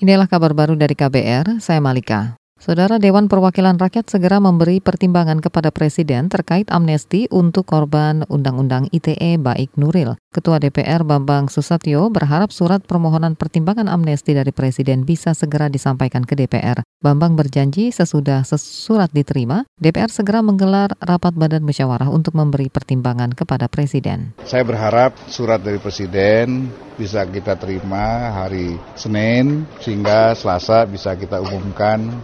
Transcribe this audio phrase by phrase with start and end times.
[0.00, 2.32] Inilah kabar baru dari KBR, saya Malika.
[2.56, 9.36] Saudara Dewan Perwakilan Rakyat segera memberi pertimbangan kepada Presiden terkait amnesti untuk korban Undang-Undang ITE
[9.36, 10.16] Baik Nuril.
[10.32, 16.32] Ketua DPR Bambang Susatyo berharap surat permohonan pertimbangan amnesti dari Presiden bisa segera disampaikan ke
[16.32, 16.80] DPR.
[17.04, 23.68] Bambang berjanji sesudah surat diterima, DPR segera menggelar rapat badan musyawarah untuk memberi pertimbangan kepada
[23.68, 24.32] Presiden.
[24.48, 32.20] Saya berharap surat dari Presiden bisa kita terima hari Senin sehingga Selasa bisa kita umumkan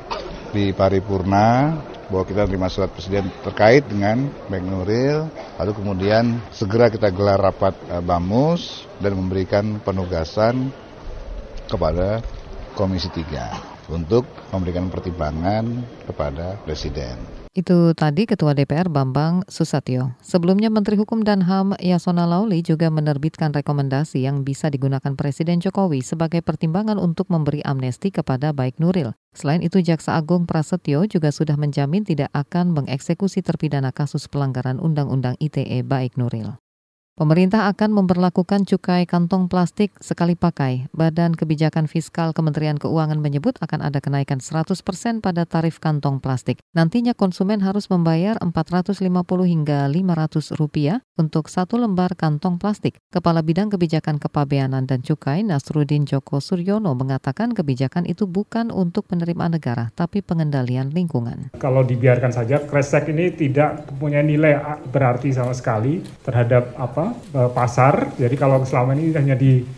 [0.52, 1.80] di paripurna
[2.12, 5.26] bahwa kita terima surat presiden terkait dengan Bank Nuril,
[5.58, 10.70] lalu kemudian segera kita gelar rapat uh, BAMUS dan memberikan penugasan
[11.66, 12.22] kepada
[12.76, 15.64] Komisi 3 untuk memberikan pertimbangan
[16.06, 17.46] kepada Presiden.
[17.56, 20.12] Itu tadi Ketua DPR Bambang Susatyo.
[20.20, 26.04] Sebelumnya Menteri Hukum dan HAM Yasona Lauli juga menerbitkan rekomendasi yang bisa digunakan Presiden Jokowi
[26.04, 29.16] sebagai pertimbangan untuk memberi amnesti kepada Baik Nuril.
[29.32, 35.40] Selain itu, Jaksa Agung Prasetyo juga sudah menjamin tidak akan mengeksekusi terpidana kasus pelanggaran Undang-Undang
[35.40, 36.60] ITE Baik Nuril.
[37.16, 40.92] Pemerintah akan memperlakukan cukai kantong plastik sekali pakai.
[40.92, 46.60] Badan Kebijakan Fiskal Kementerian Keuangan menyebut akan ada kenaikan 100% pada tarif kantong plastik.
[46.76, 49.00] Nantinya konsumen harus membayar 450
[49.48, 53.00] hingga 500 rupiah untuk satu lembar kantong plastik.
[53.08, 59.56] Kepala Bidang Kebijakan Kepabeanan dan Cukai Nasruddin Joko Suryono mengatakan kebijakan itu bukan untuk penerimaan
[59.56, 61.48] negara, tapi pengendalian lingkungan.
[61.56, 67.05] Kalau dibiarkan saja, kresek ini tidak punya nilai berarti sama sekali terhadap apa
[67.54, 68.14] pasar.
[68.16, 69.36] Jadi kalau selama ini hanya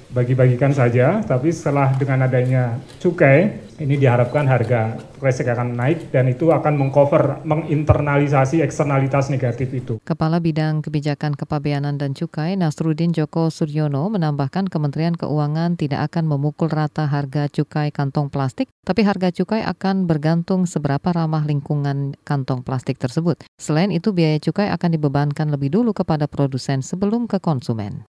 [0.08, 6.50] dibagi-bagikan saja, tapi setelah dengan adanya cukai ini diharapkan harga kresek akan naik dan itu
[6.50, 10.02] akan mengcover, menginternalisasi eksternalitas negatif itu.
[10.02, 16.66] Kepala Bidang Kebijakan Kepabeanan dan Cukai Nasruddin Joko Suryono menambahkan Kementerian Keuangan tidak akan memukul
[16.66, 22.98] rata harga cukai kantong plastik, tapi harga cukai akan bergantung seberapa ramah lingkungan kantong plastik
[22.98, 23.46] tersebut.
[23.62, 28.08] Selain itu, biaya cukai akan dibebankan lebih dulu kepada produsen sebelum ke konsumen.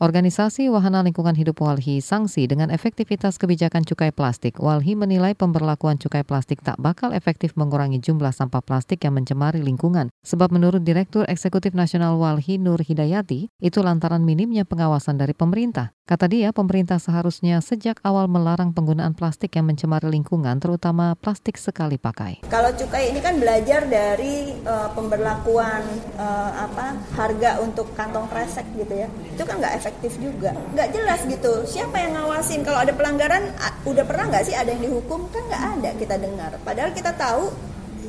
[0.00, 4.56] Organisasi Wahana Lingkungan Hidup Walhi sanksi dengan efektivitas kebijakan cukai plastik.
[4.56, 10.08] Walhi menilai pemberlakuan cukai plastik tak bakal efektif mengurangi jumlah sampah plastik yang mencemari lingkungan.
[10.24, 15.92] Sebab menurut Direktur Eksekutif Nasional Walhi Nur Hidayati, itu lantaran minimnya pengawasan dari pemerintah.
[16.08, 22.00] Kata dia, pemerintah seharusnya sejak awal melarang penggunaan plastik yang mencemari lingkungan, terutama plastik sekali
[22.00, 22.42] pakai.
[22.48, 25.84] Kalau cukai ini kan belajar dari uh, pemberlakuan
[26.18, 29.89] uh, apa harga untuk kantong kresek gitu ya, itu kan nggak efektif
[30.20, 31.52] juga, nggak jelas gitu.
[31.68, 32.64] Siapa yang ngawasin?
[32.64, 33.52] Kalau ada pelanggaran,
[33.84, 35.28] udah pernah nggak sih ada yang dihukum?
[35.28, 36.52] Kan nggak ada kita dengar.
[36.62, 37.50] Padahal kita tahu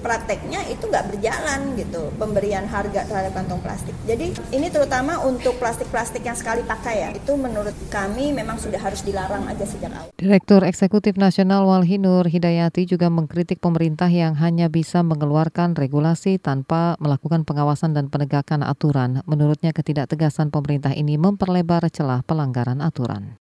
[0.01, 3.94] prakteknya itu nggak berjalan gitu pemberian harga terhadap kantong plastik.
[4.09, 9.06] Jadi ini terutama untuk plastik-plastik yang sekali pakai ya itu menurut kami memang sudah harus
[9.06, 10.09] dilarang aja sejak awal.
[10.17, 16.97] Direktur Eksekutif Nasional Walhi Nur Hidayati juga mengkritik pemerintah yang hanya bisa mengeluarkan regulasi tanpa
[16.97, 19.22] melakukan pengawasan dan penegakan aturan.
[19.29, 23.41] Menurutnya ketidaktegasan pemerintah ini memperlebar celah pelanggaran aturan.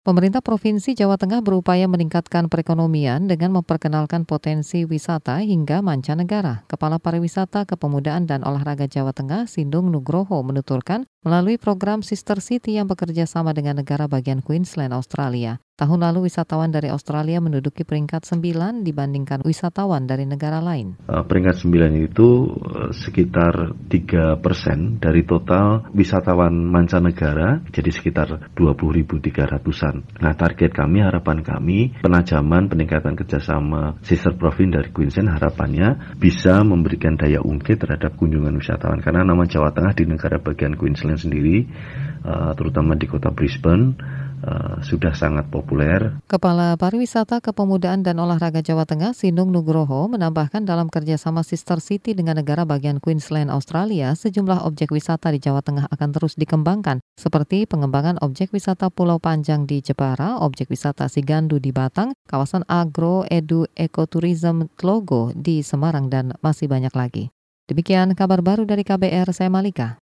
[0.00, 6.64] Pemerintah Provinsi Jawa Tengah berupaya meningkatkan perekonomian dengan memperkenalkan potensi wisata hingga mancanegara.
[6.72, 12.88] Kepala Pariwisata, Kepemudaan dan Olahraga Jawa Tengah, Sindung Nugroho, menuturkan melalui program Sister City yang
[12.88, 15.60] bekerja sama dengan negara bagian Queensland, Australia.
[15.80, 21.00] Tahun lalu wisatawan dari Australia menduduki peringkat 9 dibandingkan wisatawan dari negara lain.
[21.08, 30.20] Uh, peringkat 9 itu uh, sekitar 3 persen dari total wisatawan mancanegara, jadi sekitar 20.300-an.
[30.20, 37.16] Nah target kami, harapan kami, penajaman peningkatan kerjasama sister province dari Queensland harapannya bisa memberikan
[37.16, 39.00] daya ungkit terhadap kunjungan wisatawan.
[39.00, 40.76] Karena nama Jawa Tengah di negara bagian
[41.10, 41.66] Queensland sendiri,
[42.22, 43.98] uh, terutama di kota Brisbane,
[44.40, 46.16] Uh, sudah sangat populer.
[46.24, 52.40] Kepala Pariwisata, Kepemudaan dan Olahraga Jawa Tengah, Sinung Nugroho, menambahkan dalam kerjasama Sister City dengan
[52.40, 58.16] negara bagian Queensland, Australia, sejumlah objek wisata di Jawa Tengah akan terus dikembangkan, seperti pengembangan
[58.24, 64.72] objek wisata Pulau Panjang di Jepara, objek wisata Sigandu di Batang, kawasan agro edu ekoturism
[64.72, 67.28] Tlogo di Semarang, dan masih banyak lagi.
[67.68, 70.00] Demikian kabar baru dari KBR, saya Malika.